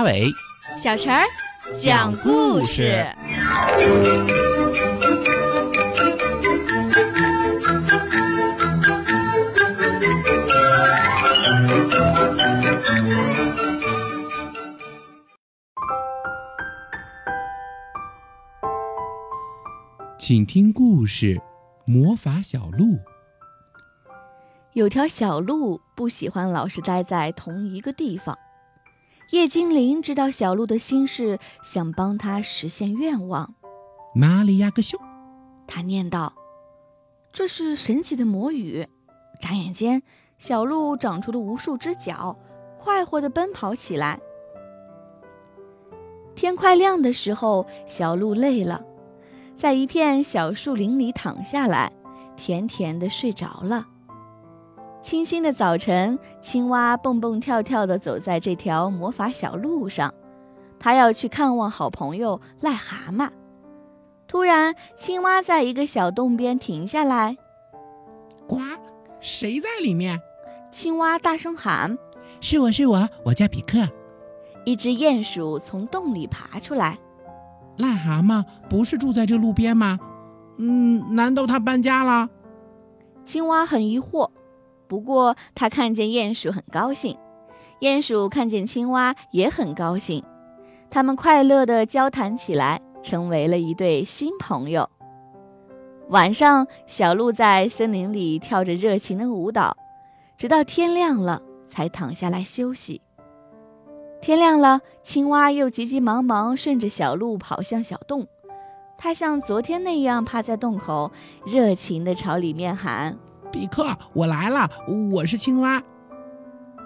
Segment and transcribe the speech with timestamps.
[0.00, 0.32] 马尾，
[0.78, 1.26] 小陈儿
[1.78, 3.04] 讲故事。
[20.18, 21.34] 请听故事
[21.84, 22.84] 《魔法小鹿》。
[24.72, 28.38] 有条小鹿不喜欢老是待在同一个地方。
[29.30, 33.54] 叶精灵知道小鹿的心事，想帮他实现愿望。
[34.12, 34.98] 玛利亚个秀，
[35.68, 36.32] 他念道
[37.32, 38.88] ：“这是神奇的魔语。”
[39.40, 40.02] 眨眼间，
[40.38, 42.36] 小鹿长出了无数只脚，
[42.80, 44.18] 快活地奔跑起来。
[46.34, 48.84] 天快亮的时候，小鹿累了，
[49.56, 51.92] 在一片小树林里躺下来，
[52.36, 53.86] 甜甜地睡着了。
[55.02, 60.12] 清新的早晨，青蛙蹦蹦跳跳地走在这条魔法小路上，
[60.78, 63.30] 它要去看望好朋友癞蛤蟆。
[64.28, 67.36] 突然，青蛙在一个小洞边停下来。
[68.46, 68.58] 呱，
[69.20, 70.20] 谁在里面？
[70.70, 71.98] 青蛙大声喊
[72.40, 73.88] ：“是我是我，我叫比克。”
[74.64, 76.98] 一只鼹鼠从洞里爬出来。
[77.78, 79.98] 癞蛤蟆不是住在这路边吗？
[80.58, 82.28] 嗯，难道它搬家了？
[83.24, 84.30] 青蛙很疑惑。
[84.90, 87.16] 不过，他看见鼹鼠很高兴，
[87.78, 90.24] 鼹鼠看见青蛙也很高兴，
[90.90, 94.90] 他们快乐地交谈起来，成为了一对新朋友。
[96.08, 99.76] 晚上，小鹿在森林里跳着热情的舞蹈，
[100.36, 103.00] 直到天亮了才躺下来休息。
[104.20, 108.26] 天亮了，青蛙又急急忙忙顺着小路跑向小洞，
[108.98, 111.12] 它像昨天那样趴在洞口，
[111.46, 113.16] 热情地朝里面喊。
[113.50, 114.68] 比克，我来了，
[115.10, 115.82] 我是青蛙。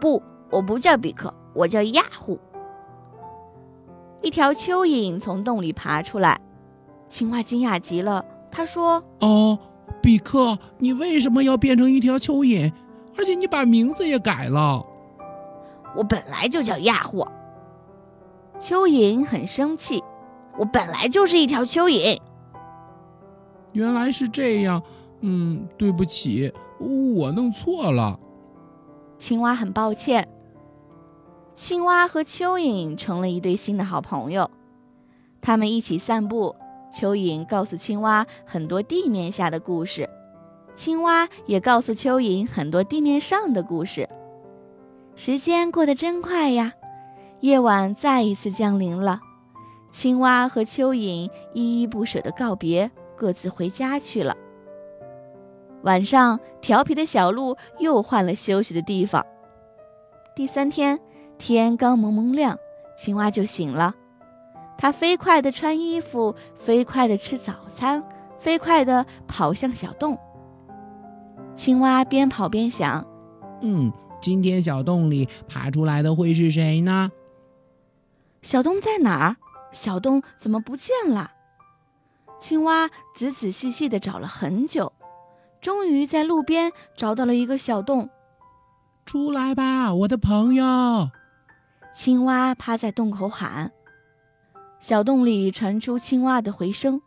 [0.00, 2.38] 不，我不叫比克，我叫亚虎。
[4.22, 6.40] 一条蚯蚓从洞里爬出来，
[7.08, 8.24] 青蛙惊讶极了。
[8.50, 9.58] 他说：“哦，
[10.02, 12.72] 比克，你为什么要变成一条蚯蚓？
[13.16, 14.84] 而且你把名字也改了。”
[15.96, 17.26] 我本来就叫亚虎。
[18.58, 20.02] 蚯蚓很生气。
[20.58, 22.18] 我本来就是一条蚯蚓。
[23.72, 24.82] 原来是这样。
[25.20, 28.18] 嗯，对不起，我弄错了。
[29.18, 30.26] 青蛙很抱歉。
[31.54, 34.50] 青蛙和蚯蚓成了一对新的好朋友，
[35.42, 36.56] 他们一起散步。
[36.90, 40.08] 蚯蚓告诉青蛙很多地面下的故事，
[40.74, 44.08] 青蛙也告诉蚯蚓很多地面上的故事。
[45.14, 46.72] 时间过得真快呀！
[47.40, 49.20] 夜晚再一次降临了，
[49.92, 54.36] 青蛙和蚯蚓依依不舍地告别，各自回家去了。
[55.82, 59.24] 晚上，调皮的小鹿又换了休息的地方。
[60.36, 60.98] 第三天，
[61.38, 62.58] 天刚蒙蒙亮，
[62.98, 63.94] 青蛙就醒了。
[64.76, 68.02] 它飞快地穿衣服，飞快地吃早餐，
[68.38, 70.18] 飞快地跑向小洞。
[71.54, 73.06] 青蛙边跑边想
[73.60, 77.10] ：“嗯，今天小洞里爬出来的会是谁呢？
[78.42, 79.36] 小洞在哪儿？
[79.72, 81.32] 小洞怎么不见了？”
[82.40, 84.90] 青蛙仔仔细细地找了很久。
[85.60, 88.08] 终于在路边找到了一个小洞，
[89.04, 91.10] 出来吧，我的朋友！
[91.94, 93.72] 青蛙趴在洞口喊。
[94.80, 97.02] 小洞里传出青蛙的回声，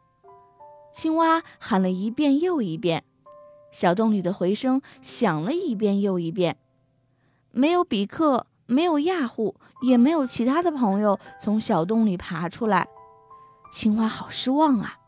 [0.91, 3.03] 青蛙喊了一遍又一遍，
[3.71, 6.57] 小洞里的回声响了一遍又一遍。
[7.49, 12.87] 没有比克，没有亚虎，也没有其他的朋友从小洞里爬出来，
[13.71, 14.99] 青蛙好失望啊！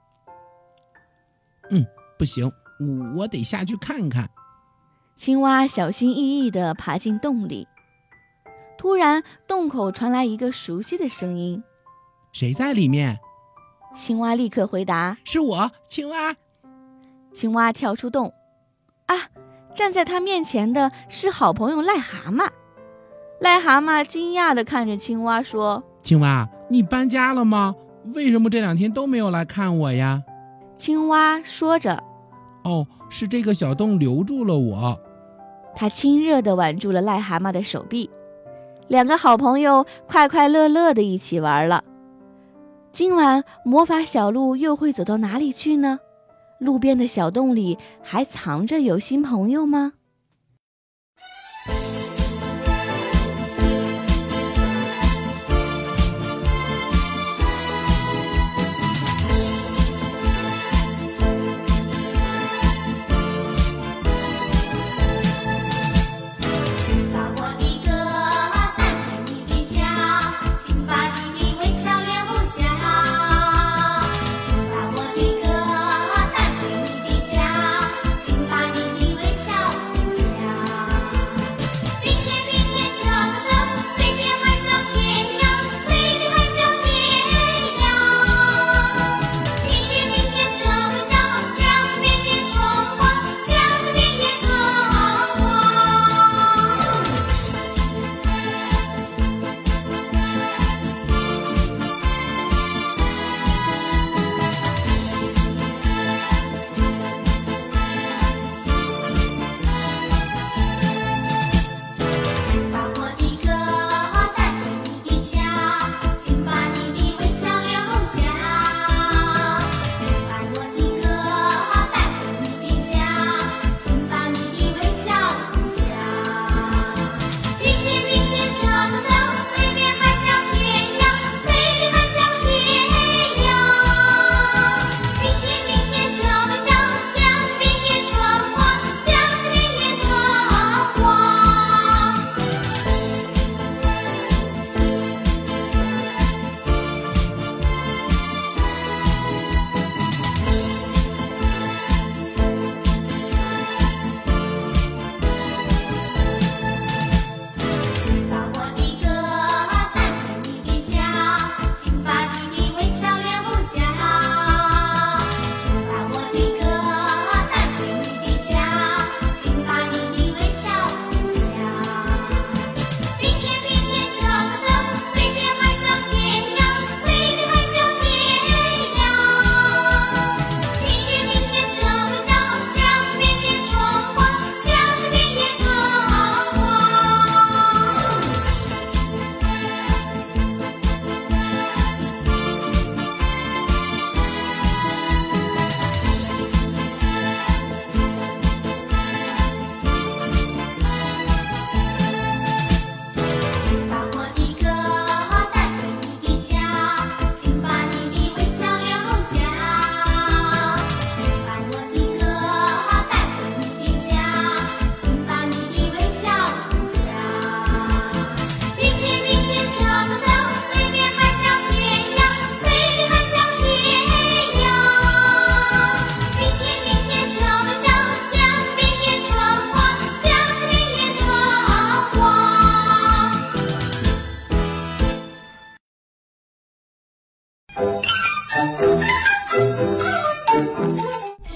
[1.70, 1.86] 嗯，
[2.18, 2.52] 不行。
[3.16, 4.30] 我得下去看看。
[5.18, 7.68] 青蛙小心翼翼地爬进洞里，
[8.78, 11.64] 突然洞口传来一个熟悉的声音
[12.34, 13.18] ：“谁在里面？”
[13.96, 16.36] 青蛙立刻回答：“是我，青蛙。”
[17.34, 18.34] 青蛙跳出洞，
[19.06, 19.16] 啊！
[19.74, 22.50] 站在他面前的是好朋友癞蛤蟆。
[23.42, 27.76] 癞蛤蟆惊讶地看着青蛙说：“青蛙，你搬家了吗？
[28.14, 30.24] 为什么这两天都没有来看我呀？”
[30.78, 32.02] 青蛙说着。
[32.66, 35.00] 哦，是这个小洞留住了我。
[35.76, 38.10] 他亲热地挽住了癞蛤蟆的手臂，
[38.88, 41.84] 两个好朋友快快乐乐地一起玩了。
[42.92, 46.00] 今晚魔法小路又会走到哪里去呢？
[46.60, 49.94] 路边的小洞里还藏着有新朋友吗？